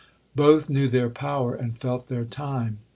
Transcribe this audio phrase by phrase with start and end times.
[0.35, 2.79] Both knew their power, and felt their time.